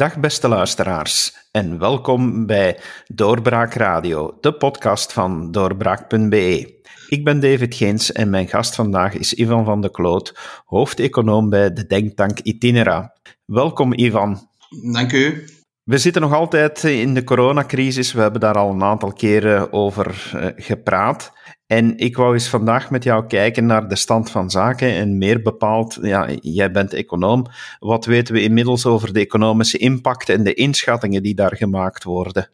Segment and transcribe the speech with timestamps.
[0.00, 6.80] Dag beste luisteraars en welkom bij Doorbraak Radio, de podcast van doorbraak.be.
[7.08, 11.72] Ik ben David Geens en mijn gast vandaag is Ivan van de Kloot, hoofdeconoom bij
[11.72, 13.16] de denktank Itinera.
[13.44, 14.48] Welkom Ivan.
[14.92, 15.44] Dank u.
[15.82, 18.12] We zitten nog altijd in de coronacrisis.
[18.12, 21.32] We hebben daar al een aantal keren over uh, gepraat.
[21.70, 25.42] En ik wou eens vandaag met jou kijken naar de stand van zaken en meer
[25.42, 27.46] bepaald, ja, jij bent econoom,
[27.78, 32.50] wat weten we inmiddels over de economische impact en de inschattingen die daar gemaakt worden?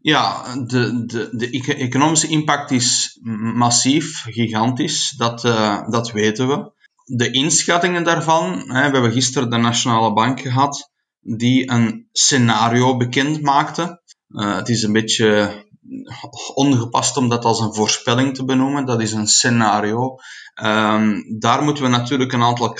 [0.00, 3.18] Ja, de, de, de economische impact is
[3.54, 6.72] massief, gigantisch, dat, uh, dat weten we.
[7.04, 13.42] De inschattingen daarvan, hè, we hebben gisteren de Nationale Bank gehad, die een scenario bekend
[13.42, 14.02] maakte.
[14.28, 15.54] Uh, het is een beetje
[16.54, 18.86] ongepast om dat als een voorspelling te benoemen.
[18.86, 20.16] Dat is een scenario.
[20.62, 22.76] Um, daar moeten we natuurlijk een aantal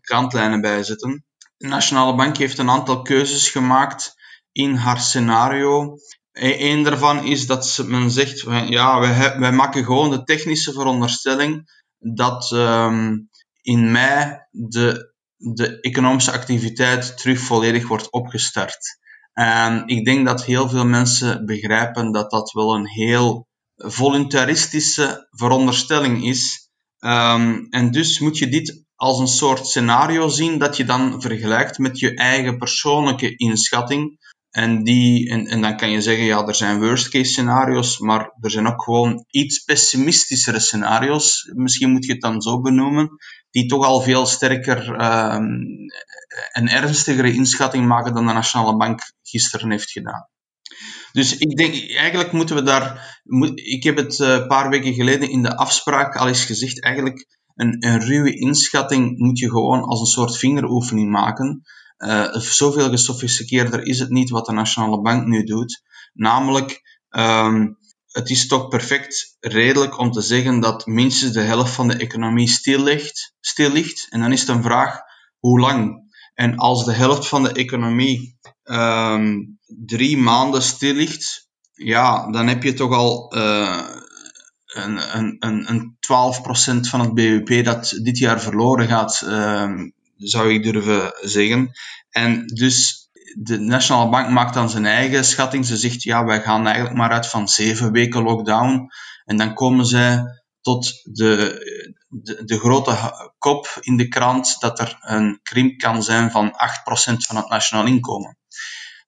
[0.00, 1.24] kantlijnen bij zetten.
[1.56, 4.14] De Nationale Bank heeft een aantal keuzes gemaakt
[4.52, 5.96] in haar scenario.
[6.32, 12.50] Eén daarvan is dat men zegt, ja, wij, wij maken gewoon de technische veronderstelling dat
[12.50, 13.28] um,
[13.62, 18.98] in mei de, de economische activiteit terug volledig wordt opgestart.
[19.38, 26.24] En ik denk dat heel veel mensen begrijpen dat dat wel een heel voluntaristische veronderstelling
[26.24, 26.70] is.
[27.00, 31.78] Um, en dus moet je dit als een soort scenario zien dat je dan vergelijkt
[31.78, 34.18] met je eigen persoonlijke inschatting.
[34.50, 38.50] En, die, en, dan kan je zeggen, ja, er zijn worst case scenario's, maar er
[38.50, 41.50] zijn ook gewoon iets pessimistischere scenario's.
[41.54, 43.08] Misschien moet je het dan zo benoemen,
[43.50, 44.88] die toch al veel sterker
[45.34, 45.86] um,
[46.52, 50.28] een ernstigere inschatting maken dan de Nationale Bank gisteren heeft gedaan.
[51.12, 53.20] Dus ik denk, eigenlijk moeten we daar.
[53.54, 56.82] Ik heb het een paar weken geleden in de afspraak al eens gezegd.
[56.82, 61.62] Eigenlijk, een, een ruwe inschatting moet je gewoon als een soort vingeroefening maken.
[61.98, 65.82] Uh, zoveel gesofisticeerder is het niet wat de Nationale Bank nu doet.
[66.12, 67.78] Namelijk, um,
[68.08, 72.48] het is toch perfect redelijk om te zeggen dat minstens de helft van de economie
[72.48, 73.34] stil ligt.
[73.40, 74.06] Stil ligt.
[74.10, 75.00] En dan is het een vraag
[75.38, 76.07] hoe lang.
[76.38, 82.62] En als de helft van de economie um, drie maanden stil ligt, ja, dan heb
[82.62, 83.86] je toch al uh,
[84.66, 85.96] een, een, een, een
[86.84, 91.70] 12% van het BBP dat dit jaar verloren gaat, um, zou ik durven zeggen.
[92.10, 95.66] En dus de Nationale Bank maakt dan zijn eigen schatting.
[95.66, 98.88] Ze zegt, ja, wij gaan eigenlijk maar uit van zeven weken lockdown.
[99.24, 100.24] En dan komen zij
[100.60, 101.58] tot de,
[102.08, 102.96] de, grote
[103.38, 106.54] kop in de krant dat er een krimp kan zijn van 8%
[107.16, 108.38] van het nationaal inkomen.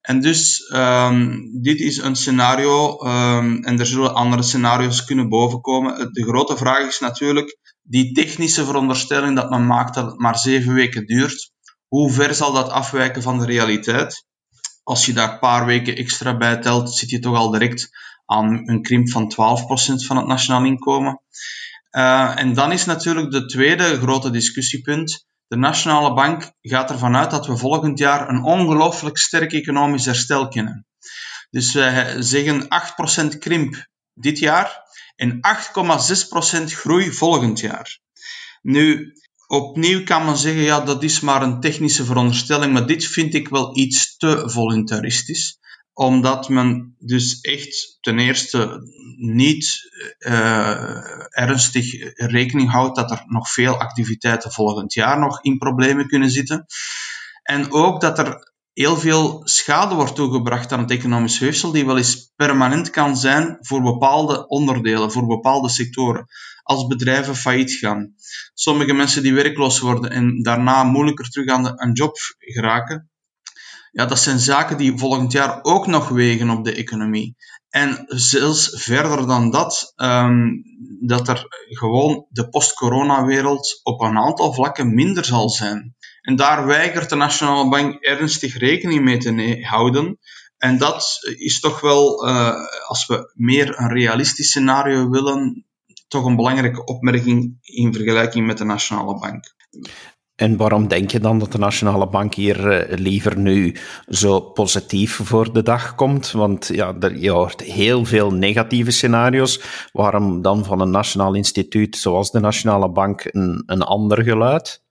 [0.00, 6.12] En dus, um, dit is een scenario, um, en er zullen andere scenario's kunnen bovenkomen.
[6.12, 10.75] De grote vraag is natuurlijk, die technische veronderstelling dat men maakt dat het maar zeven
[10.75, 11.53] weken duurt,
[11.88, 14.27] hoe ver zal dat afwijken van de realiteit?
[14.82, 17.88] Als je daar een paar weken extra bij telt, zit je toch al direct
[18.27, 19.37] aan een krimp van 12%
[20.06, 21.21] van het nationaal inkomen.
[21.90, 25.26] Uh, en dan is natuurlijk de tweede grote discussiepunt.
[25.46, 30.48] De Nationale Bank gaat ervan uit dat we volgend jaar een ongelooflijk sterk economisch herstel
[30.48, 30.86] kennen.
[31.50, 32.68] Dus wij zeggen
[33.34, 34.82] 8% krimp dit jaar
[35.16, 35.40] en
[36.60, 38.00] 8,6% groei volgend jaar.
[38.62, 39.12] Nu,
[39.46, 43.48] opnieuw kan men zeggen, ja, dat is maar een technische veronderstelling, maar dit vind ik
[43.48, 45.59] wel iets te voluntaristisch
[46.00, 48.81] omdat men dus echt ten eerste
[49.16, 56.06] niet uh, ernstig rekening houdt dat er nog veel activiteiten volgend jaar nog in problemen
[56.06, 56.66] kunnen zitten.
[57.43, 61.97] En ook dat er heel veel schade wordt toegebracht aan het economisch weefsel, die wel
[61.97, 66.27] eens permanent kan zijn voor bepaalde onderdelen, voor bepaalde sectoren.
[66.62, 68.15] Als bedrijven failliet gaan.
[68.55, 73.09] Sommige mensen die werkloos worden en daarna moeilijker terug aan een job geraken,
[73.90, 77.37] ja, dat zijn zaken die volgend jaar ook nog wegen op de economie.
[77.69, 80.62] En zelfs verder dan dat, um,
[81.00, 85.96] dat er gewoon de post-corona-wereld op een aantal vlakken minder zal zijn.
[86.20, 90.19] En daar weigert de Nationale Bank ernstig rekening mee te houden.
[90.56, 92.54] En dat is toch wel, uh,
[92.86, 95.66] als we meer een realistisch scenario willen,
[96.08, 99.54] toch een belangrijke opmerking in vergelijking met de Nationale Bank.
[100.40, 103.76] En waarom denk je dan dat de Nationale Bank hier uh, liever nu
[104.08, 106.31] zo positief voor de dag komt?
[106.31, 109.60] Want ja, je hoort heel veel negatieve scenario's.
[109.92, 114.82] Waarom dan van een nationaal instituut zoals de Nationale Bank een, een ander geluid?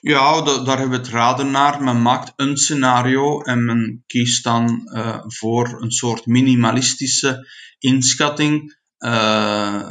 [0.00, 1.82] Ja, daar hebben we het raden naar.
[1.82, 7.48] Men maakt een scenario en men kiest dan uh, voor een soort minimalistische
[7.78, 8.82] inschatting.
[8.98, 9.82] Uh,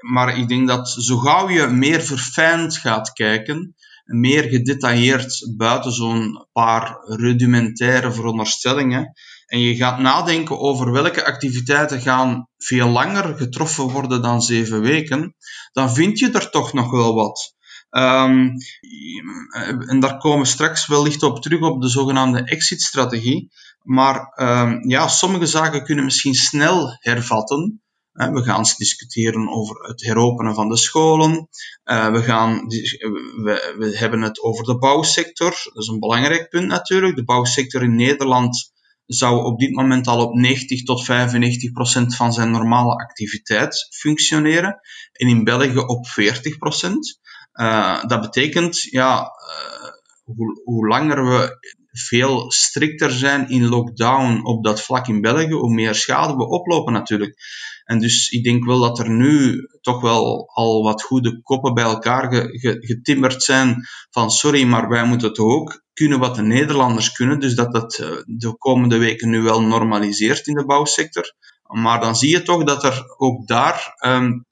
[0.00, 3.74] maar ik denk dat zo gauw je meer verfijnd gaat kijken,
[4.04, 9.12] meer gedetailleerd buiten zo'n paar rudimentaire veronderstellingen.
[9.46, 15.34] En je gaat nadenken over welke activiteiten gaan veel langer getroffen worden dan zeven weken,
[15.72, 17.56] dan vind je er toch nog wel wat.
[17.90, 18.54] Um,
[19.86, 23.50] en daar komen we straks wellicht op terug op de zogenaamde exit-strategie.
[23.82, 27.82] Maar um, ja, sommige zaken kunnen misschien snel hervatten.
[28.26, 31.48] We gaan discussiëren over het heropenen van de scholen.
[31.84, 35.50] Uh, we, gaan, we, we hebben het over de bouwsector.
[35.50, 37.16] Dat is een belangrijk punt natuurlijk.
[37.16, 38.72] De bouwsector in Nederland
[39.06, 44.80] zou op dit moment al op 90 tot 95 procent van zijn normale activiteit functioneren.
[45.12, 47.20] En in België op 40 procent.
[47.52, 49.90] Uh, dat betekent, ja, uh,
[50.24, 51.58] hoe, hoe langer we
[51.90, 56.92] veel strikter zijn in lockdown op dat vlak in België, hoe meer schade we oplopen
[56.92, 57.36] natuurlijk.
[57.88, 61.84] En dus ik denk wel dat er nu toch wel al wat goede koppen bij
[61.84, 62.48] elkaar
[62.80, 63.76] getimmerd zijn
[64.10, 67.40] van sorry, maar wij moeten het ook kunnen wat de Nederlanders kunnen.
[67.40, 71.34] Dus dat dat eh, de komende weken nu wel normaliseert in de bouwsector.
[71.62, 74.46] Maar dan zie je toch dat er ook daar um,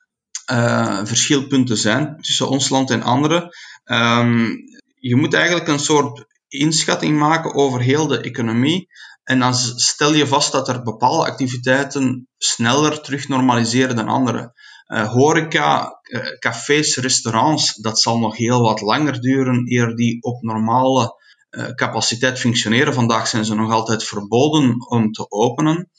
[0.52, 3.48] uh, verschilpunten zijn tussen ons land en anderen.
[3.84, 4.56] Um,
[4.94, 8.88] je moet eigenlijk een soort inschatting maken over heel de economie.
[9.26, 14.54] En dan stel je vast dat er bepaalde activiteiten sneller terug normaliseren dan andere.
[14.86, 20.42] Uh, horeca, uh, cafés, restaurants, dat zal nog heel wat langer duren eer die op
[20.42, 21.20] normale
[21.50, 22.94] uh, capaciteit functioneren.
[22.94, 25.90] Vandaag zijn ze nog altijd verboden om te openen.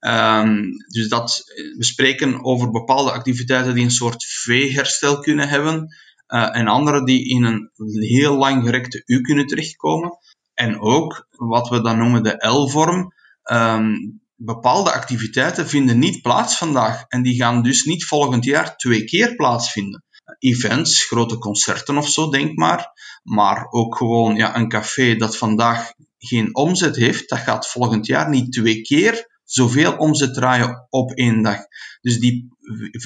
[0.00, 1.42] Um, dus dat,
[1.76, 5.94] we spreken over bepaalde activiteiten die een soort V-herstel kunnen hebben.
[6.26, 10.18] en andere die in een heel lang gerekte U kunnen terechtkomen.
[10.60, 13.12] En ook wat we dan noemen de L-vorm.
[13.52, 19.04] Um, bepaalde activiteiten vinden niet plaats vandaag en die gaan dus niet volgend jaar twee
[19.04, 20.04] keer plaatsvinden.
[20.38, 22.92] Events, grote concerten of zo, denk maar.
[23.22, 28.28] Maar ook gewoon ja, een café dat vandaag geen omzet heeft, dat gaat volgend jaar
[28.28, 31.58] niet twee keer zoveel omzet draaien op één dag.
[32.00, 32.48] Dus die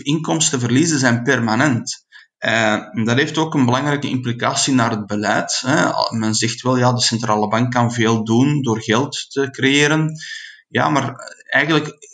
[0.03, 2.04] inkomstenverliezen zijn permanent.
[2.46, 5.61] Uh, dat heeft ook een belangrijke implicatie naar het beleid.
[5.67, 5.91] Hè.
[6.19, 10.12] Men zegt wel, ja, de centrale bank kan veel doen door geld te creëren.
[10.69, 11.14] Ja, maar
[11.44, 12.12] eigenlijk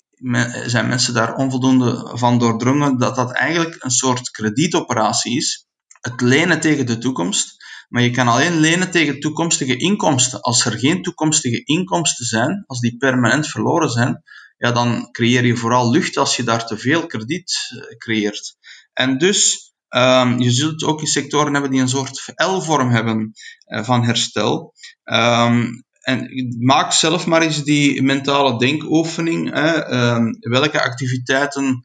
[0.67, 5.67] zijn mensen daar onvoldoende van doordrongen dat dat eigenlijk een soort kredietoperatie is.
[6.01, 7.57] Het lenen tegen de toekomst.
[7.89, 10.41] Maar je kan alleen lenen tegen toekomstige inkomsten.
[10.41, 14.23] Als er geen toekomstige inkomsten zijn, als die permanent verloren zijn,
[14.59, 18.57] ja, dan creëer je vooral lucht als je daar te veel krediet eh, creëert.
[18.93, 23.33] En dus Um, je zult ook in sectoren hebben die een soort L-vorm hebben
[23.67, 24.75] uh, van herstel.
[25.05, 26.29] Um, en
[26.59, 29.53] maak zelf maar eens die mentale denkoefening.
[29.53, 29.93] Hè.
[30.15, 31.81] Um, welke activiteiten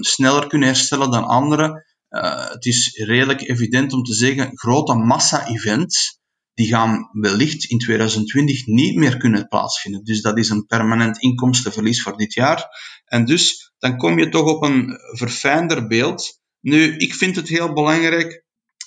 [0.00, 1.88] sneller kunnen herstellen dan andere.
[2.10, 6.18] Uh, het is redelijk evident om te zeggen, grote massa-events,
[6.54, 10.04] die gaan wellicht in 2020 niet meer kunnen plaatsvinden.
[10.04, 12.66] Dus dat is een permanent inkomstenverlies voor dit jaar.
[13.04, 17.72] En dus dan kom je toch op een verfijnder beeld nu, ik vind het heel
[17.72, 18.44] belangrijk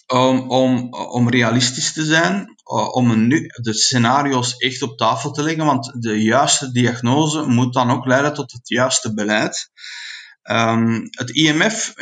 [0.08, 5.66] om, om, om realistisch te zijn, uh, om de scenario's echt op tafel te leggen,
[5.66, 9.72] want de juiste diagnose moet dan ook leiden tot het juiste beleid.
[10.52, 11.94] Um, het IMF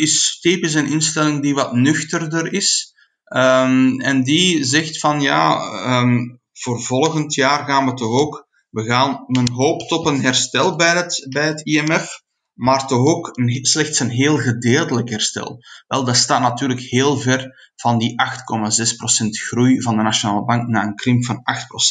[0.00, 2.94] is typisch een instelling die wat nuchterder is.
[3.24, 5.60] Um, en die zegt van ja,
[6.00, 10.76] um, voor volgend jaar gaan we toch ook, we gaan, men hoopt op een herstel
[10.76, 12.22] bij het, bij het IMF
[12.60, 15.58] maar toch ook een, slechts een heel gedeeltelijk herstel.
[15.86, 20.86] Wel, dat staat natuurlijk heel ver van die 8,6% groei van de Nationale Bank naar
[20.86, 21.42] een krimp van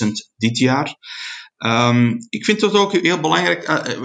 [0.05, 0.07] 8%
[0.37, 0.95] dit jaar.
[1.57, 4.03] Um, ik vind het ook heel belangrijk, uh,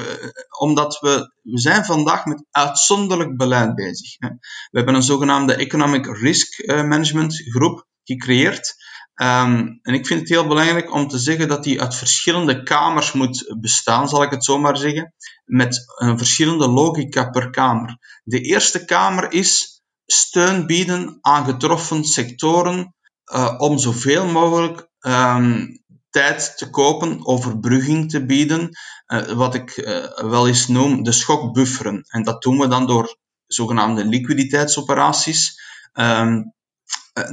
[0.59, 4.15] omdat we, we zijn vandaag met uitzonderlijk beleid bezig.
[4.19, 4.29] Hè.
[4.71, 8.75] We hebben een zogenaamde Economic Risk Management groep gecreëerd.
[9.17, 13.13] Um, en ik vind het heel belangrijk om te zeggen dat die uit verschillende kamers
[13.13, 17.99] moet bestaan, zal ik het zo maar zeggen, met een verschillende logica per kamer.
[18.25, 22.95] De eerste kamer is steun bieden aan getroffen sectoren
[23.35, 28.69] uh, om zoveel mogelijk um, tijd te kopen, overbrugging te bieden,
[29.07, 32.05] uh, wat ik uh, wel eens noem de schokbufferen.
[32.09, 33.17] En dat doen we dan door
[33.47, 35.61] zogenaamde liquiditeitsoperaties.
[35.93, 36.43] Um, eh,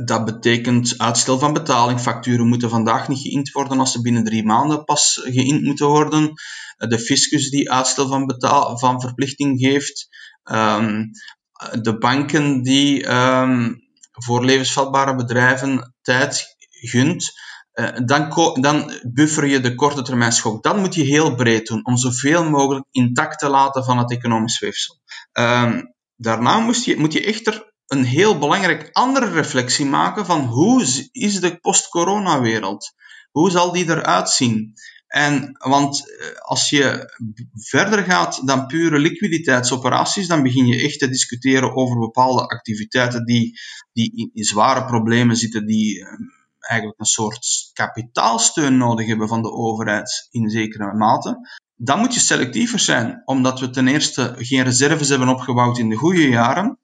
[0.05, 2.00] dat betekent uitstel van betaling.
[2.00, 6.34] Facturen moeten vandaag niet geïnd worden als ze binnen drie maanden pas geïnd moeten worden.
[6.77, 8.36] Eh, de fiscus die uitstel van,
[8.79, 10.08] van verplichting geeft.
[10.43, 11.10] Um,
[11.81, 13.79] de banken die um,
[14.12, 17.31] voor levensvatbare bedrijven tijd gunt.
[17.74, 20.63] Uh, dan, dan buffer je de korte termijn schok.
[20.63, 24.60] Dat moet je heel breed doen, om zoveel mogelijk intact te laten van het economisch
[24.60, 25.00] weefsel.
[25.34, 31.10] Um, daarna moet je, moet je echter een heel belangrijk andere reflectie maken van hoe
[31.12, 32.93] is de post-corona wereld?
[33.31, 34.74] Hoe zal die eruit zien?
[35.07, 37.13] En, want eh, als je
[37.53, 43.60] verder gaat dan pure liquiditeitsoperaties, dan begin je echt te discussiëren over bepaalde activiteiten die,
[43.93, 46.07] die in, in zware problemen zitten, die eh,
[46.60, 51.60] eigenlijk een soort kapitaalsteun nodig hebben van de overheid in zekere mate.
[51.75, 55.95] Dan moet je selectiever zijn, omdat we ten eerste geen reserves hebben opgebouwd in de
[55.95, 56.79] goede jaren.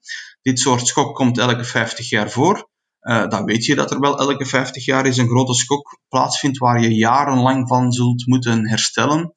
[0.48, 2.68] Dit soort schok komt elke 50 jaar voor.
[3.00, 6.58] Uh, dan weet je dat er wel elke 50 jaar is een grote schok plaatsvindt
[6.58, 9.32] waar je jarenlang van zult moeten herstellen.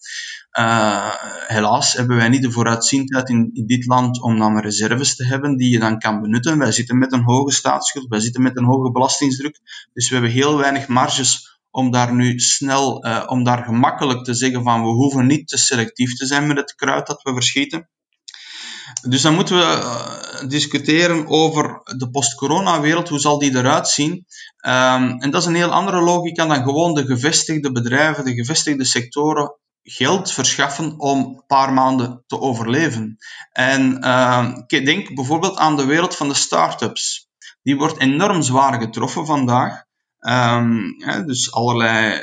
[0.59, 1.13] Uh,
[1.47, 5.57] helaas hebben wij niet de vooruitziendheid in, in, dit land om dan reserves te hebben
[5.57, 6.57] die je dan kan benutten.
[6.57, 9.59] Wij zitten met een hoge staatsschuld, wij zitten met een hoge belastingsdruk.
[9.93, 14.33] Dus we hebben heel weinig marges om daar nu snel, uh, om daar gemakkelijk te
[14.33, 17.89] zeggen van we hoeven niet te selectief te zijn met het kruid dat we verschieten.
[19.01, 23.09] Dus dan moeten we uh, discussiëren over de post-corona-wereld.
[23.09, 24.11] Hoe zal die eruit zien?
[24.65, 28.85] Um, en dat is een heel andere logica dan gewoon de gevestigde bedrijven, de gevestigde
[28.85, 33.17] sectoren geld verschaffen om een paar maanden te overleven.
[33.51, 37.29] En uh, denk bijvoorbeeld aan de wereld van de start-ups.
[37.63, 39.83] Die wordt enorm zwaar getroffen vandaag.
[40.19, 42.19] Ja, dus allerlei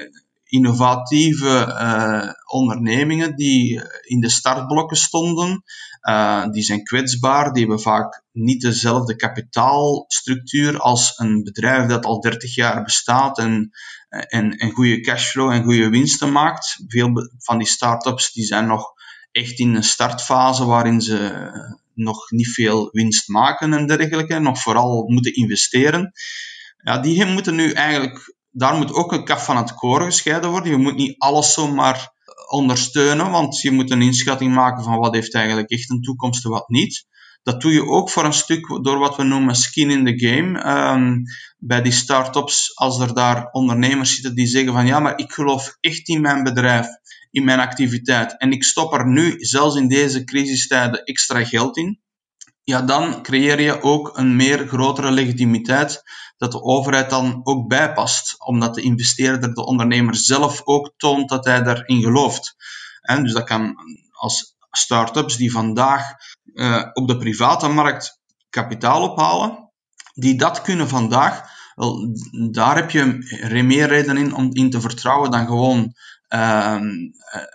[0.49, 5.63] innovatieve uh, ondernemingen die in de startblokken stonden,
[6.09, 12.21] uh, die zijn kwetsbaar, die hebben vaak niet dezelfde kapitaalstructuur als een bedrijf dat al
[12.21, 13.71] 30 jaar bestaat en,
[14.09, 16.85] en, en goede cashflow en goede winsten maakt.
[16.87, 18.93] Veel van die start-ups die zijn nog
[19.33, 21.51] echt in een startfase waarin ze
[21.95, 26.13] nog niet veel winst maken en dergelijke, nog vooral moeten investeren.
[26.83, 30.71] Ja, die moeten nu eigenlijk daar moet ook een kaf van het koren gescheiden worden.
[30.71, 32.13] Je moet niet alles zomaar
[32.51, 36.51] ondersteunen, want je moet een inschatting maken van wat heeft eigenlijk echt een toekomst en
[36.51, 37.07] wat niet.
[37.43, 40.73] Dat doe je ook voor een stuk door wat we noemen skin in the game.
[40.93, 41.23] Um,
[41.59, 45.77] bij die start-ups, als er daar ondernemers zitten die zeggen van ja, maar ik geloof
[45.81, 46.87] echt in mijn bedrijf,
[47.31, 52.01] in mijn activiteit en ik stop er nu, zelfs in deze crisistijden, extra geld in.
[52.65, 56.03] Ja, dan creëer je ook een meer grotere legitimiteit
[56.39, 61.45] dat de overheid dan ook bijpast, omdat de investeerder, de ondernemer zelf ook toont dat
[61.45, 62.55] hij daarin gelooft.
[63.01, 63.75] En dus dat kan
[64.13, 66.05] als start-ups die vandaag
[66.55, 69.71] uh, op de private markt kapitaal ophalen,
[70.15, 71.43] die dat kunnen vandaag,
[71.75, 72.17] wel,
[72.51, 75.95] daar heb je meer reden in om in te vertrouwen dan gewoon
[76.35, 76.81] uh,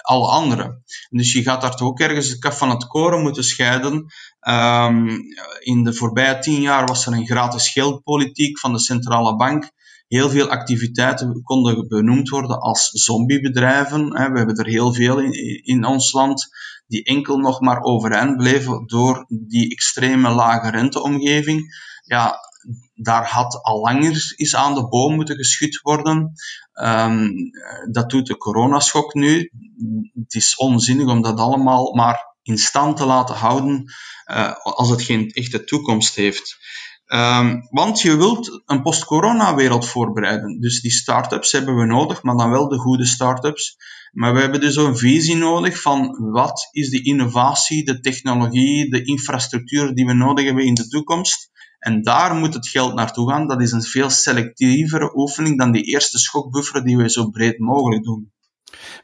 [0.01, 0.84] alle anderen.
[1.10, 4.06] Dus je gaat daar toch ook ergens het kaf van het koren moeten scheiden.
[4.48, 5.20] Um,
[5.60, 9.72] in de voorbije tien jaar was er een gratis geldpolitiek van de centrale bank.
[10.08, 14.10] Heel veel activiteiten konden benoemd worden als zombiebedrijven.
[14.10, 15.20] We hebben er heel veel
[15.63, 16.48] in, ons land
[16.88, 21.62] die enkel nog maar overeind bleven door die extreme lage renteomgeving.
[22.06, 22.39] Ja,
[22.94, 26.34] daar had al langer is aan de boom moeten geschud worden.
[26.82, 27.34] Um,
[27.92, 29.51] dat doet de coronaschok nu.
[30.13, 33.94] Het is onzinnig om dat allemaal maar in stand te laten houden
[34.32, 36.58] uh, als het geen echte toekomst heeft.
[37.06, 40.60] Um, want je wilt een post-corona-wereld voorbereiden.
[40.60, 43.77] Dus die start-ups hebben we nodig, maar dan wel de goede start-ups.
[44.12, 49.03] Maar we hebben dus een visie nodig van wat is de innovatie, de technologie, de
[49.03, 51.51] infrastructuur die we nodig hebben in de toekomst.
[51.84, 53.48] En daar moet het geld naartoe gaan.
[53.48, 58.04] Dat is een veel selectievere oefening dan die eerste schokbuffer die we zo breed mogelijk
[58.04, 58.32] doen.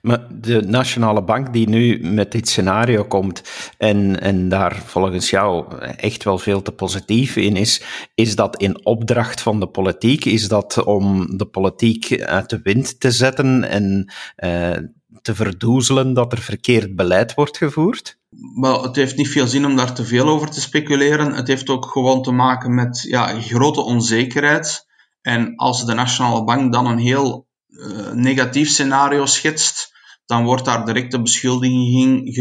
[0.02, 3.42] Maar de Nationale Bank die nu met dit scenario komt
[3.78, 7.82] en, en daar volgens jou echt wel veel te positief in is,
[8.16, 10.26] is dat in opdracht van de politiek?
[10.26, 14.78] Is dat om de politiek uit de wind te zetten en uh,
[15.22, 18.18] te verdoezelen dat er verkeerd beleid wordt gevoerd?
[18.56, 21.34] Wel, het heeft niet veel zin om daar te veel over te speculeren.
[21.34, 24.86] Het heeft ook gewoon te maken met ja, grote onzekerheid.
[25.22, 29.92] En als de Nationale Bank dan een heel uh, negatief scenario schetst,
[30.26, 32.36] dan wordt daar direct de beschuldiging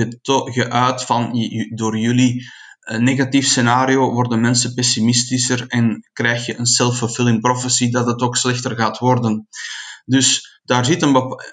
[0.53, 1.33] geuit van
[1.75, 2.51] door jullie
[2.89, 8.37] een negatief scenario worden mensen pessimistischer en krijg je een self-fulfilling prophecy dat het ook
[8.37, 9.49] slechter gaat worden.
[10.05, 11.07] Dus daar zit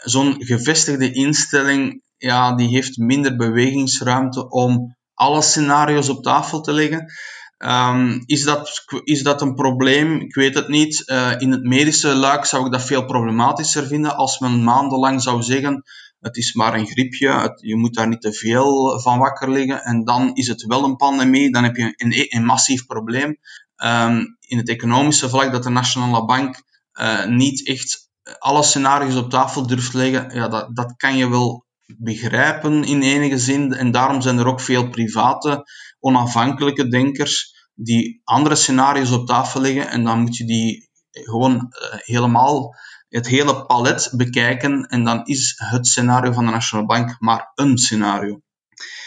[0.04, 7.14] zo'n gevestigde instelling, ja, die heeft minder bewegingsruimte om alle scenario's op tafel te leggen.
[7.58, 10.22] Um, is, dat, is dat een probleem?
[10.22, 11.04] Ik weet het niet.
[11.06, 15.42] Uh, in het medische luik zou ik dat veel problematischer vinden als men maandenlang zou
[15.42, 15.84] zeggen
[16.26, 20.04] het is maar een griepje, je moet daar niet te veel van wakker liggen en
[20.04, 23.38] dan is het wel een pandemie, dan heb je een, een massief probleem.
[23.84, 28.05] Um, in het economische vlak dat de Nationale Bank uh, niet echt
[28.40, 31.66] alle scenario's op tafel durft leggen, ja, dat, dat kan je wel
[31.98, 33.74] begrijpen in enige zin.
[33.74, 35.64] En daarom zijn er ook veel private,
[36.00, 42.00] onafhankelijke denkers die andere scenario's op tafel leggen en dan moet je die gewoon uh,
[42.00, 42.76] helemaal
[43.10, 47.78] het hele palet bekijken en dan is het scenario van de Nationale Bank maar een
[47.78, 48.40] scenario.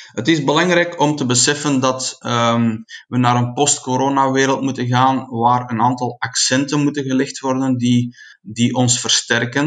[0.09, 5.71] Het is belangrijk om te beseffen dat um, we naar een post-corona-wereld moeten gaan waar
[5.71, 9.66] een aantal accenten moeten gelegd worden die, die ons versterken.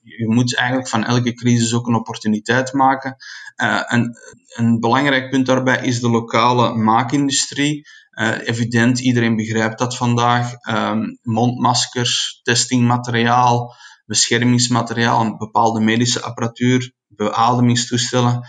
[0.00, 3.16] Je moet eigenlijk van elke crisis ook een opportuniteit maken.
[3.62, 4.18] Uh, en
[4.54, 7.86] een belangrijk punt daarbij is de lokale maakindustrie.
[8.12, 10.52] Uh, evident, iedereen begrijpt dat vandaag.
[10.68, 18.42] Um, mondmaskers, testingmateriaal, beschermingsmateriaal, bepaalde medische apparatuur, beademingstoestellen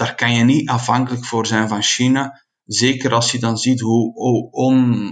[0.00, 2.44] daar kan je niet afhankelijk voor zijn van China.
[2.64, 4.14] Zeker als je dan ziet hoe,
[4.50, 5.10] on,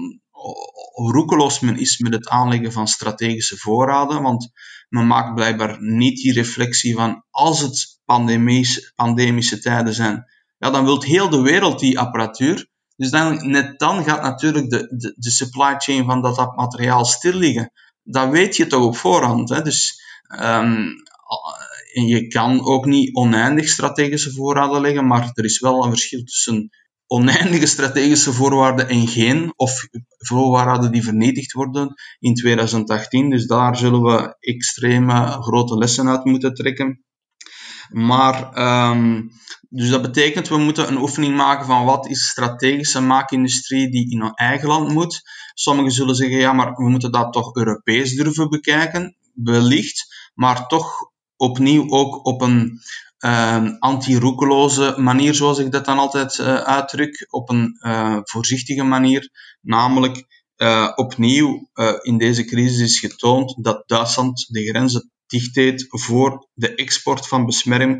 [0.94, 4.22] roekeloos men is met het aanleggen van strategische voorraden.
[4.22, 4.50] Want
[4.88, 10.24] men maakt blijkbaar niet die reflectie van als het pandemische, pandemische tijden zijn,
[10.58, 12.68] ja, dan wil heel de wereld die apparatuur.
[12.96, 17.04] Dus dan, net dan gaat natuurlijk de, de, de supply chain van dat, dat materiaal
[17.04, 17.72] stil liggen.
[18.02, 19.48] Dat weet je toch op voorhand.
[19.48, 19.62] Hè?
[19.62, 20.02] Dus
[21.92, 26.24] en je kan ook niet oneindig strategische voorraden leggen, maar er is wel een verschil
[26.24, 26.70] tussen
[27.08, 29.86] oneindige strategische voorwaarden en geen, of
[30.18, 33.30] voorwaarden die vernietigd worden in 2018.
[33.30, 37.02] Dus daar zullen we extreme grote lessen uit moeten trekken.
[37.88, 38.58] Maar,
[38.90, 39.30] um,
[39.68, 44.20] dus dat betekent, we moeten een oefening maken van wat is strategische maakindustrie die in
[44.20, 45.22] een eigen land moet.
[45.54, 49.16] Sommigen zullen zeggen, ja, maar we moeten dat toch Europees durven bekijken.
[49.34, 52.80] Wellicht, maar toch opnieuw ook op een
[53.24, 59.30] uh, anti-roekeloze manier, zoals ik dat dan altijd uh, uitdruk, op een uh, voorzichtige manier.
[59.60, 61.68] Namelijk, uh, opnieuw
[62.02, 67.46] in deze crisis is getoond dat Duitsland de grenzen dicht deed voor de export van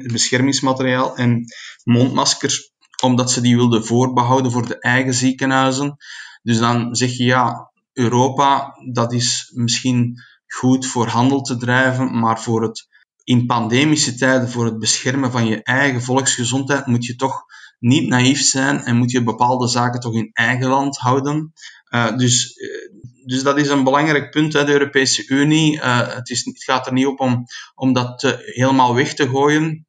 [0.07, 1.45] beschermingsmateriaal en
[1.85, 5.97] mondmaskers, omdat ze die wilden voorbehouden voor de eigen ziekenhuizen.
[6.43, 12.41] Dus dan zeg je ja, Europa, dat is misschien goed voor handel te drijven, maar
[12.41, 12.87] voor het
[13.29, 17.45] in pandemische tijden voor het beschermen van je eigen volksgezondheid moet je toch
[17.79, 21.53] niet naïef zijn en moet je bepaalde zaken toch in eigen land houden.
[21.91, 25.75] Uh, dus, uh, dus dat is een belangrijk punt, hè, de Europese Unie.
[25.75, 29.87] Uh, het, is, het gaat er niet op om, om dat helemaal weg te gooien,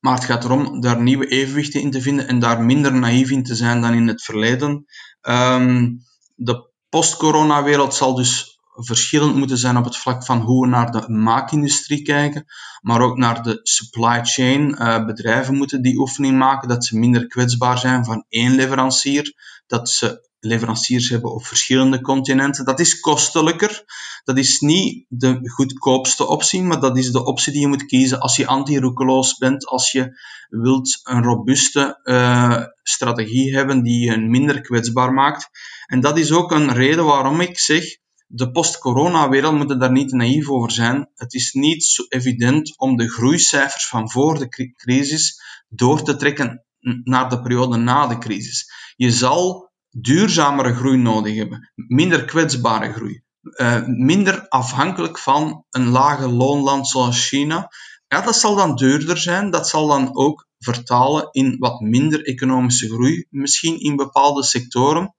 [0.00, 3.42] maar het gaat erom daar nieuwe evenwichten in te vinden en daar minder naïef in
[3.42, 4.84] te zijn dan in het verleden.
[5.22, 5.98] Um,
[6.34, 11.08] de post-corona-wereld zal dus verschillend moeten zijn op het vlak van hoe we naar de
[11.08, 12.44] maakindustrie kijken,
[12.80, 14.70] maar ook naar de supply chain.
[14.70, 19.34] Uh, bedrijven moeten die oefening maken, dat ze minder kwetsbaar zijn van één leverancier,
[19.66, 22.64] dat ze leveranciers hebben op verschillende continenten.
[22.64, 23.84] Dat is kostelijker.
[24.24, 28.20] Dat is niet de goedkoopste optie, maar dat is de optie die je moet kiezen
[28.20, 34.60] als je anti-roekeloos bent, als je wilt een robuuste uh, strategie hebben die je minder
[34.60, 35.48] kwetsbaar maakt.
[35.86, 37.84] En dat is ook een reden waarom ik zeg,
[38.26, 41.10] de post-corona-wereld moet daar niet naïef over zijn.
[41.14, 46.64] Het is niet zo evident om de groeicijfers van voor de crisis door te trekken
[47.04, 48.72] naar de periode na de crisis.
[48.96, 56.28] Je zal duurzamere groei nodig hebben, minder kwetsbare groei, uh, minder afhankelijk van een lage
[56.28, 57.68] loonland zoals China.
[58.06, 62.88] Ja, dat zal dan duurder zijn, dat zal dan ook vertalen in wat minder economische
[62.88, 65.14] groei, misschien in bepaalde sectoren,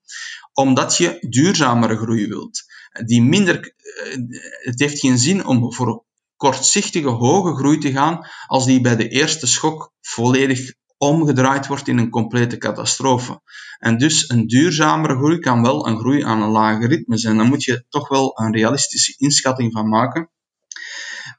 [0.54, 2.64] omdat je duurzamere groei wilt
[3.06, 4.18] die minder, eh,
[4.64, 6.04] het heeft geen zin om voor
[6.36, 11.98] kortzichtige hoge groei te gaan als die bij de eerste schok volledig omgedraaid wordt in
[11.98, 13.42] een complete catastrofe.
[13.80, 17.38] En dus een duurzamere groei kan wel een groei aan een lager ritme zijn.
[17.38, 20.30] Daar moet je toch wel een realistische inschatting van maken.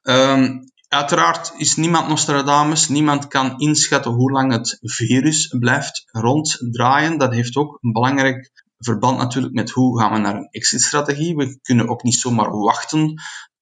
[0.02, 7.18] Um, uiteraard is niemand Nostradamus, niemand kan inschatten hoe lang het virus blijft ronddraaien.
[7.18, 11.36] Dat heeft ook een belangrijk verband natuurlijk met hoe gaan we naar een exit-strategie.
[11.36, 13.14] We kunnen ook niet zomaar wachten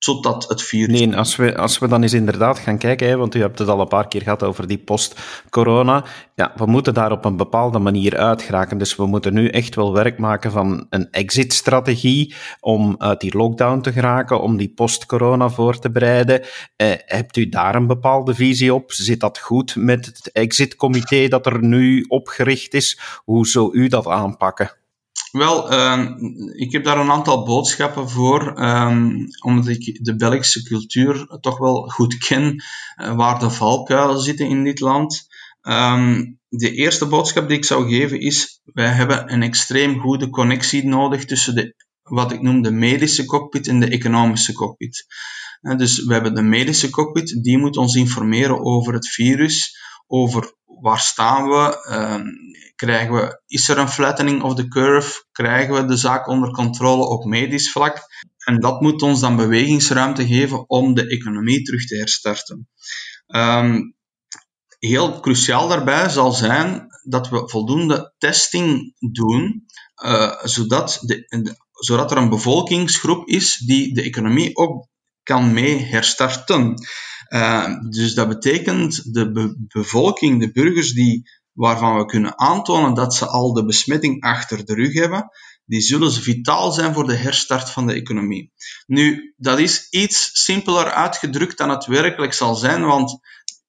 [0.05, 1.01] totdat het virus...
[1.01, 3.69] Nee, als we, als we dan eens inderdaad gaan kijken, hè, want u hebt het
[3.69, 7.79] al een paar keer gehad over die post-corona, ja, we moeten daar op een bepaalde
[7.79, 8.79] manier uit geraken.
[8.79, 13.81] Dus we moeten nu echt wel werk maken van een exit-strategie om uit die lockdown
[13.81, 16.43] te geraken, om die post-corona voor te bereiden.
[16.77, 18.93] Eh, hebt u daar een bepaalde visie op?
[18.93, 23.01] Zit dat goed met het exit-comité dat er nu opgericht is?
[23.25, 24.83] Hoe zou u dat aanpakken?
[25.35, 26.11] Wel, uh,
[26.53, 31.89] ik heb daar een aantal boodschappen voor, um, omdat ik de Belgische cultuur toch wel
[31.89, 32.63] goed ken,
[33.03, 35.27] uh, waar de valkuilen zitten in dit land.
[35.63, 40.87] Um, de eerste boodschap die ik zou geven is, wij hebben een extreem goede connectie
[40.87, 45.07] nodig tussen de, wat ik noem de medische cockpit en de economische cockpit.
[45.63, 50.55] Uh, dus we hebben de medische cockpit, die moet ons informeren over het virus, over
[50.85, 51.85] waar staan we?
[51.89, 52.27] Ehm,
[52.77, 55.25] krijgen we, is er een flattening of the curve?
[55.33, 57.99] Krijgen we de zaak onder controle op medisch vlak?
[58.39, 62.69] En dat moet ons dan bewegingsruimte geven om de economie terug te herstarten.
[63.27, 63.81] Ehm,
[64.79, 69.67] heel cruciaal daarbij zal zijn dat we voldoende testing doen,
[70.05, 74.89] uh, zodat, de, zodat er een bevolkingsgroep is die de economie ook
[75.23, 76.75] kan mee herstarten.
[77.29, 83.27] Uh, dus dat betekent de bevolking, de burgers die, waarvan we kunnen aantonen dat ze
[83.27, 85.31] al de besmetting achter de rug hebben,
[85.65, 88.53] die zullen vitaal zijn voor de herstart van de economie.
[88.87, 93.19] Nu, dat is iets simpeler uitgedrukt dan het werkelijk zal zijn, want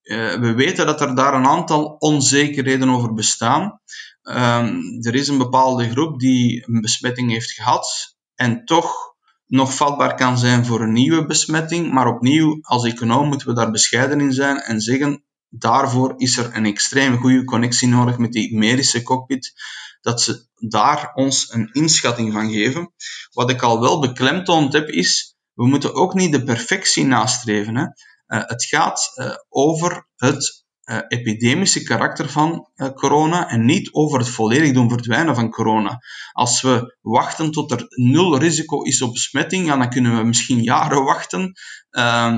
[0.03, 3.79] uh, we weten dat er daar een aantal onzekerheden over bestaan.
[4.23, 9.14] Um, er is een bepaalde groep die een besmetting heeft gehad en toch
[9.47, 11.91] nog vatbaar kan zijn voor een nieuwe besmetting.
[11.91, 16.55] Maar opnieuw, als econoom moeten we daar bescheiden in zijn en zeggen, daarvoor is er
[16.55, 19.53] een extreem goede connectie nodig met die medische cockpit,
[20.01, 22.93] dat ze daar ons een inschatting van geven.
[23.31, 27.75] Wat ik al wel beklemtoond heb, is, we moeten ook niet de perfectie nastreven.
[27.75, 27.83] Hè.
[27.83, 34.19] Uh, het gaat uh, over het uh, epidemische karakter van uh, corona en niet over
[34.19, 35.99] het volledig doen verdwijnen van corona.
[36.31, 40.63] Als we wachten tot er nul risico is op besmetting, ja, dan kunnen we misschien
[40.63, 41.53] jaren wachten.
[41.91, 42.37] Uh,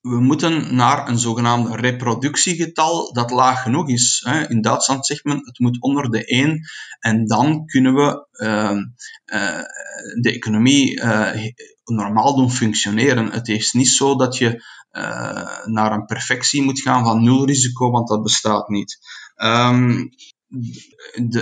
[0.00, 4.26] we moeten naar een zogenaamd reproductiegetal dat laag genoeg is.
[4.48, 6.60] In Duitsland zegt men het moet onder de 1
[7.00, 8.78] en dan kunnen we ehm,
[9.24, 9.62] eh,
[10.20, 11.00] de economie
[11.84, 13.30] normaal doen functioneren.
[13.30, 17.90] Het is niet zo dat je uh, naar een perfectie moet gaan van nul risico,
[17.90, 18.98] want dat bestaat niet.
[19.36, 20.10] Um,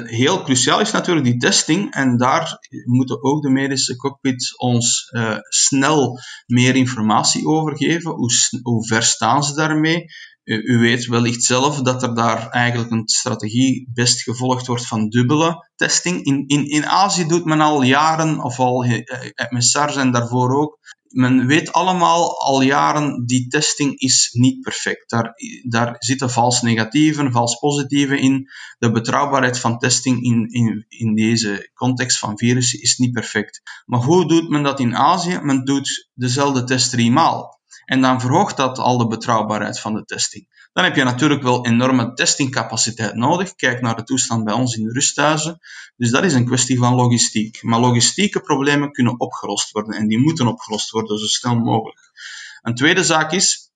[0.05, 5.37] heel cruciaal is natuurlijk die testing en daar moeten ook de medische cockpits ons uh,
[5.49, 8.11] snel meer informatie over geven.
[8.11, 8.31] Hoe,
[8.63, 10.05] hoe ver staan ze daarmee?
[10.45, 15.69] U, weet wellicht zelf dat er daar eigenlijk een strategie best gevolgd wordt van dubbele
[15.77, 16.25] testing.
[16.25, 19.01] In, in, in Azië doet men al jaren, of al uh,
[19.49, 20.79] met SARS en daarvoor ook,
[21.17, 25.11] men weet allemaal al jaren, die testing is niet perfect.
[25.11, 28.49] Daar, daar zitten vals negatieven, vals positieven in.
[28.79, 33.63] De betrouwbaarheid van testing in, in, in deze context van virussen is niet perfect.
[33.87, 35.39] Maar hoe doet men dat in Azië?
[35.43, 37.61] Men doet dezelfde test drie maal.
[37.85, 40.47] En dan verhoogt dat al de betrouwbaarheid van de testing.
[40.77, 43.55] Dan heb je natuurlijk wel enorme testingcapaciteit nodig.
[43.55, 45.59] Kijk naar de toestand bij ons in de rusthuizen.
[45.97, 47.63] Dus dat is een kwestie van logistiek.
[47.63, 51.99] Maar logistieke problemen kunnen opgelost worden en die moeten opgelost worden zo snel mogelijk.
[52.63, 53.71] Een tweede zaak is,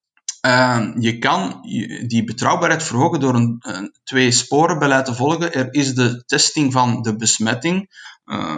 [0.47, 1.61] uh, je kan
[2.07, 5.53] die betrouwbaarheid verhogen door een, een twee sporen beleid te volgen.
[5.53, 7.91] Er is de testing van de besmetting.
[8.25, 8.57] Uh,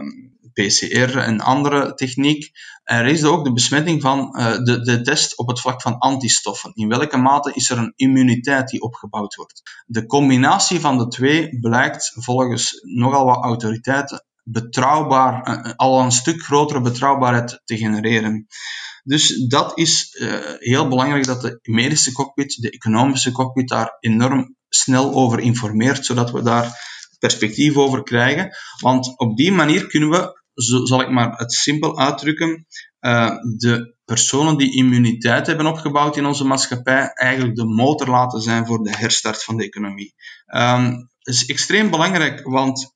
[0.53, 2.51] PCR en andere techniek.
[2.85, 6.73] Er is ook de besmetting van uh, de, de test op het vlak van antistoffen.
[6.75, 9.63] In welke mate is er een immuniteit die opgebouwd wordt?
[9.87, 16.43] De combinatie van de twee blijkt volgens nogal wat autoriteiten betrouwbaar, uh, al een stuk
[16.43, 18.47] grotere betrouwbaarheid te genereren.
[19.05, 20.17] Dus dat is
[20.59, 26.31] heel belangrijk dat de medische cockpit, de economische cockpit, daar enorm snel over informeert, zodat
[26.31, 28.57] we daar perspectief over krijgen.
[28.81, 32.67] Want op die manier kunnen we zo zal ik maar het simpel uitdrukken,
[33.01, 38.67] uh, de personen die immuniteit hebben opgebouwd in onze maatschappij eigenlijk de motor laten zijn
[38.67, 40.15] voor de herstart van de economie.
[40.55, 42.95] Um, dat is extreem belangrijk, want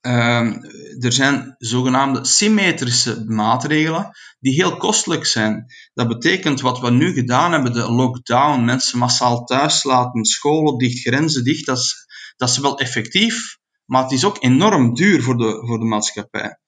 [0.00, 0.64] um,
[0.98, 5.66] er zijn zogenaamde symmetrische maatregelen die heel kostelijk zijn.
[5.94, 11.00] Dat betekent wat we nu gedaan hebben, de lockdown, mensen massaal thuis laten, scholen dicht,
[11.00, 15.36] grenzen dicht, dat is, dat is wel effectief, maar het is ook enorm duur voor
[15.36, 16.59] de, voor de maatschappij.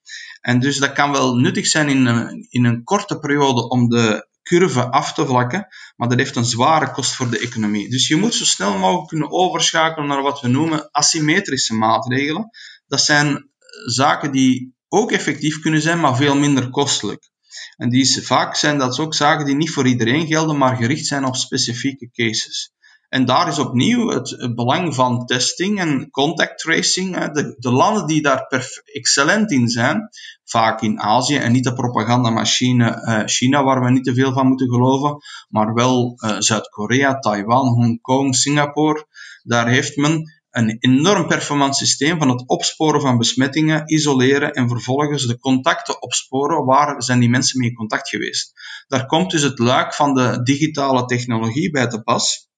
[0.42, 4.28] En dus dat kan wel nuttig zijn in een, in een korte periode om de
[4.42, 7.90] curve af te vlakken, maar dat heeft een zware kost voor de economie.
[7.90, 12.50] Dus je moet zo snel mogelijk kunnen overschakelen naar wat we noemen asymmetrische maatregelen.
[12.86, 13.50] Dat zijn
[13.86, 17.30] zaken die ook effectief kunnen zijn, maar veel minder kostelijk.
[17.76, 21.24] En die, vaak zijn dat ook zaken die niet voor iedereen gelden, maar gericht zijn
[21.24, 22.72] op specifieke cases.
[23.12, 27.32] En daar is opnieuw het, belang van testing en contact tracing.
[27.32, 28.46] De, de landen die daar
[28.84, 30.08] excellent in zijn,
[30.44, 34.46] vaak in Azië en niet de propagandamachine uh, China, waar we niet te veel van
[34.46, 35.16] moeten geloven,
[35.48, 39.06] maar wel uh, Zuid-Korea, Taiwan, Hongkong, Singapore.
[39.42, 45.26] Daar heeft men een enorm performant systeem van het opsporen van besmettingen, isoleren en vervolgens
[45.26, 46.64] de contacten opsporen.
[46.64, 48.52] Waar zijn die mensen mee in contact geweest?
[48.86, 52.50] Daar komt dus het luik van de digitale technologie bij te pas.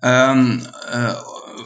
[0.00, 0.60] Um,
[0.94, 1.20] uh,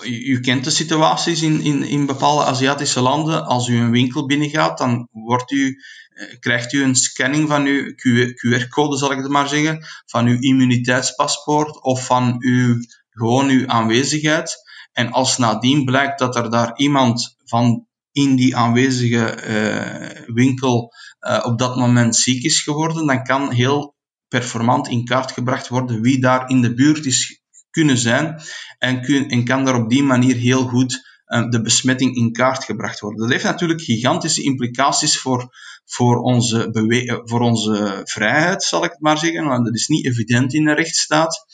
[0.04, 3.46] u, kent de situaties in, in, in bepaalde Aziatische landen.
[3.46, 7.92] Als u een winkel binnengaat, dan wordt u, uh, krijgt u een scanning van uw
[7.94, 12.76] QR-code, zal ik het maar zeggen, van uw immuniteitspaspoort of van uw,
[13.10, 14.56] gewoon uw aanwezigheid.
[14.92, 21.44] En als nadien blijkt dat er daar iemand van in die aanwezige uh, winkel uh,
[21.44, 23.94] op dat moment ziek is geworden, dan kan heel
[24.28, 27.37] performant in kaart gebracht worden wie daar in de buurt is
[27.70, 28.40] kunnen zijn
[28.78, 33.00] en, kun, en kan daar op die manier heel goed de besmetting in kaart gebracht
[33.00, 33.20] worden.
[33.20, 35.48] Dat heeft natuurlijk gigantische implicaties voor,
[35.84, 40.04] voor, onze, bewe voor onze vrijheid, zal ik het maar zeggen, want dat is niet
[40.04, 41.46] evident in een rechtsstaat.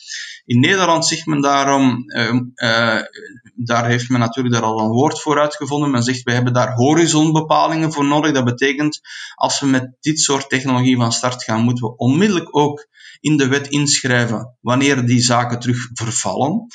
[0.47, 3.01] In Nederland zegt men daarom, uh, uh,
[3.55, 5.91] daar heeft men natuurlijk daar al een woord voor uitgevonden.
[5.91, 8.33] Men zegt, we hebben daar horizonbepalingen voor nodig.
[8.33, 9.01] Dat betekent,
[9.35, 12.89] als we met dit soort technologie van start gaan, moeten we onmiddellijk ook
[13.21, 16.67] in de wet inschrijven wanneer die zaken terug vervallen.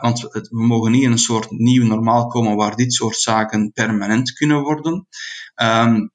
[0.00, 4.32] Want we mogen niet in een soort nieuw normaal komen waar dit soort zaken permanent
[4.32, 5.06] kunnen worden.
[5.62, 6.11] Um,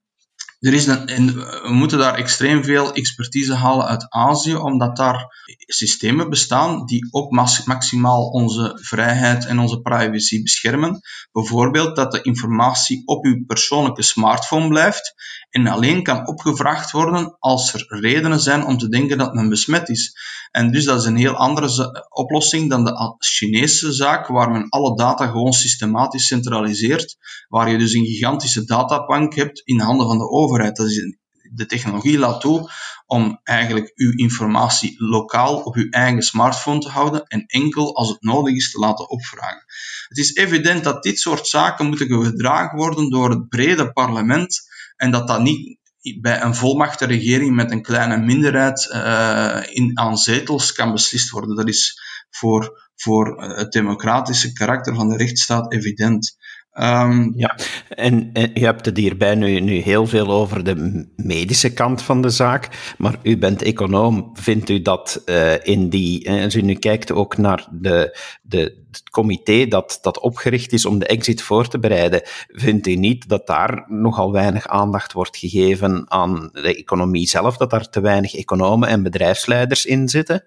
[0.68, 6.30] er is en we moeten daar extreem veel expertise halen uit Azië, omdat daar systemen
[6.30, 7.32] bestaan die ook
[7.66, 11.00] maximaal onze vrijheid en onze privacy beschermen.
[11.32, 15.14] Bijvoorbeeld dat de informatie op uw persoonlijke smartphone blijft
[15.50, 19.90] en alleen kan opgevraagd worden als er redenen zijn om te denken dat men besmet
[19.90, 20.14] is.
[20.52, 24.96] En dus dat is een heel andere oplossing dan de Chinese zaak, waar men alle
[24.96, 30.30] data gewoon systematisch centraliseert, waar je dus een gigantische databank hebt in handen van de
[30.30, 30.56] overheid.
[30.58, 31.18] Dat is
[31.54, 32.72] de technologie laat toe
[33.06, 38.22] om eigenlijk uw informatie lokaal op uw eigen smartphone te houden en enkel als het
[38.22, 39.66] nodig is te laten opvragen.
[40.08, 44.62] Het is evident dat dit soort zaken moeten gedragen worden door het brede parlement
[44.96, 45.78] en dat dat niet
[46.22, 51.56] bij een volmachtige met een kleine minderheid uh, in, aan zetels kan beslist worden.
[51.56, 56.38] Dat is voor, voor het democratische karakter van de rechtsstaat evident.
[56.80, 57.58] Um, ja,
[57.90, 62.22] en, en, je hebt het hierbij nu, nu heel veel over de medische kant van
[62.22, 64.30] de zaak, maar u bent econoom.
[64.34, 69.10] Vindt u dat uh, in die, als u nu kijkt ook naar de, de, het
[69.10, 73.48] comité dat, dat opgericht is om de exit voor te bereiden, vindt u niet dat
[73.48, 78.90] daar nogal weinig aandacht wordt gegeven aan de economie zelf, dat daar te weinig economen
[78.90, 80.44] en bedrijfsleiders in zitten?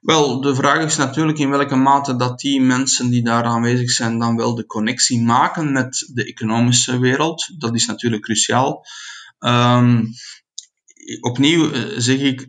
[0.00, 4.18] Wel, de vraag is natuurlijk in welke mate dat die mensen die daar aanwezig zijn
[4.18, 7.60] dan wel de connectie maken met de economische wereld.
[7.60, 8.84] Dat is natuurlijk cruciaal.
[9.38, 10.08] Um,
[11.20, 12.46] opnieuw uh, zeg ik,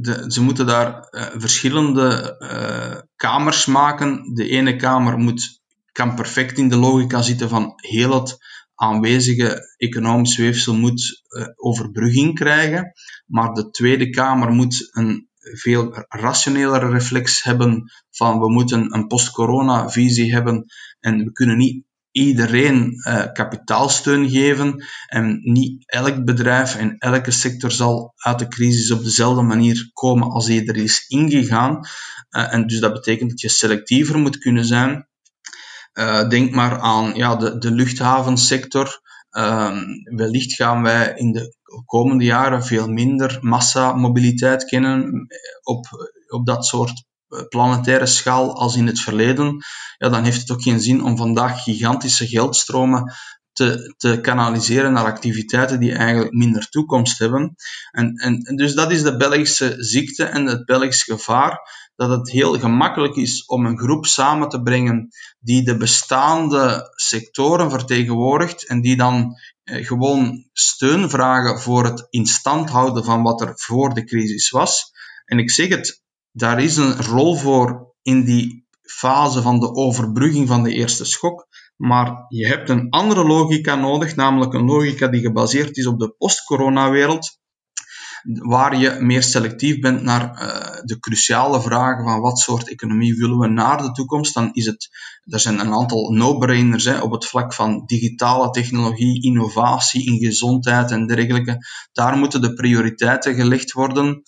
[0.00, 4.34] de, ze moeten daar uh, verschillende uh, kamers maken.
[4.34, 5.60] De ene kamer moet,
[5.92, 8.36] kan perfect in de logica zitten van heel het
[8.74, 11.22] aanwezige economisch weefsel moet
[11.56, 12.92] overbrugging krijgen.
[13.26, 19.90] Maar de tweede kamer moet een veel rationelere reflex hebben van we moeten een post-corona
[19.90, 20.64] visie hebben
[21.00, 27.70] en we kunnen niet iedereen uh, kapitaalsteun geven en niet elk bedrijf en elke sector
[27.70, 31.88] zal uit de crisis op dezelfde manier komen als hij er is ingegaan.
[32.30, 35.08] Uh, en dus dat betekent dat je selectiever moet kunnen zijn.
[35.94, 39.00] Uh, denk maar aan ja, de, de luchthavensector.
[39.30, 41.56] Ehm, wellicht gaan wij in de
[41.86, 45.26] komende jaren veel minder massamobiliteit kennen
[45.62, 45.86] op,
[46.28, 47.04] op dat soort
[47.48, 49.56] planetaire schaal als in het verleden.
[49.96, 53.12] Ja, dan heeft het ook geen zin om vandaag gigantische geldstromen
[53.54, 57.54] te, te kanaliseren naar activiteiten die eigenlijk minder toekomst hebben.
[57.90, 61.58] En, en, dus dat is de Belgische ziekte en het Belgisch gevaar,
[61.96, 67.70] dat het heel gemakkelijk is om een groep samen te brengen die de bestaande sectoren
[67.70, 73.40] vertegenwoordigt en die dan eh, gewoon steun vragen voor het in stand houden van wat
[73.40, 74.92] er voor de crisis was.
[75.24, 76.02] En ik zeg het,
[76.32, 81.46] daar is een rol voor in die fase van de overbrugging van de eerste schok.
[81.76, 86.14] Maar je hebt een andere logica nodig, namelijk een logica die gebaseerd is op de
[86.18, 87.38] post-corona-wereld,
[88.24, 93.38] waar je meer selectief bent naar uh, de cruciale vragen van wat soort economie willen
[93.38, 94.88] we naar de toekomst, dan is het,
[95.24, 101.06] er zijn een aantal no-brainers op het vlak van digitale technologie, innovatie in gezondheid en
[101.06, 101.58] dergelijke.
[101.92, 104.22] Daar moeten de prioriteiten gelegd worden.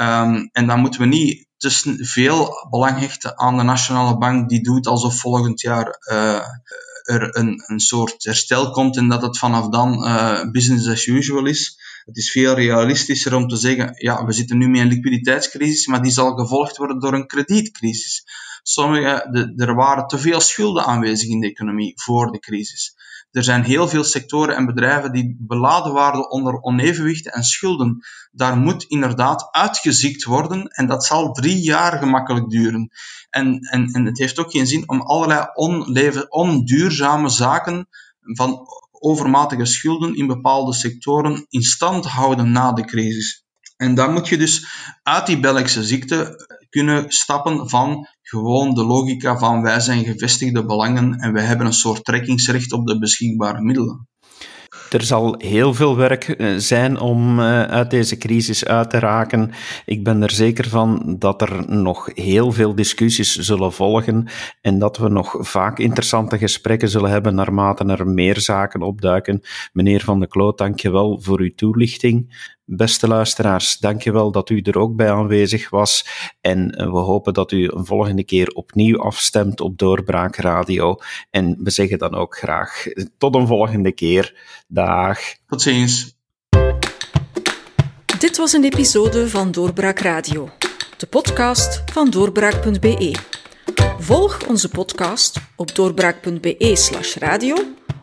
[0.00, 4.62] Um, en dan moeten we niet te veel belang hechten aan de Nationale Bank die
[4.62, 6.40] doet alsof volgend jaar uh,
[7.02, 11.46] er een, een soort herstel komt en dat het vanaf dan uh, business as usual
[11.46, 11.78] is.
[12.04, 16.02] Het is veel realistischer om te zeggen, ja, we zitten nu met een liquiditeitscrisis, maar
[16.02, 18.24] die zal gevolgd worden door een kredietcrisis.
[18.62, 22.94] Sommige, de, er waren te veel schulden aanwezig in de economie voor de crisis.
[23.30, 28.00] Er zijn heel veel sectoren en bedrijven die beladen waren onder onevenwichten en schulden.
[28.32, 32.90] Daar moet inderdaad uitgeziekt worden en dat zal drie jaar gemakkelijk duren.
[33.30, 37.88] En, en, en het heeft ook geen zin om allerlei onleven, onduurzame zaken
[38.20, 38.66] van
[39.02, 43.44] overmatige schulden in bepaalde sectoren in stand houden na de crisis.
[43.76, 44.66] En dan moet je dus
[45.02, 51.18] uit die Belgische ziekte kunnen stappen van gewoon de logica van wij zijn gevestigde belangen
[51.18, 54.08] en wij hebben een soort trekkingsrecht op de beschikbare middelen.
[54.92, 59.50] Er zal heel veel werk eh, zijn om eh, uit deze crisis uit te raken.
[59.84, 64.26] Ik ben er zeker van dat er nog heel veel discussies zullen volgen
[64.60, 69.40] en dat we nog vaak interessante gesprekken zullen hebben naarmate er meer zaken opduiken.
[69.72, 72.50] Meneer Van de Kloot, dank je wel voor uw toelichting.
[72.76, 76.06] Beste luisteraars, dankjewel dat u er ook bij aanwezig was.
[76.40, 80.96] En eh, we hopen dat u een volgende keer opnieuw afstemt op Doorbraak Radio.
[81.30, 82.86] En we zeggen dan ook graag
[83.18, 84.34] tot een volgende keer.
[84.68, 85.18] Dag.
[85.46, 86.16] Tot ziens.
[88.18, 90.48] Dit was een episode van Doorbraak Radio,
[90.96, 93.14] de podcast van doorbraak.be.
[93.98, 97.56] Volg onze podcast op doorbraak.be/slash radio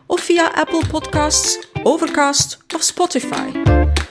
[0.06, 3.79] of via Apple Podcasts, Overcast of Spotify.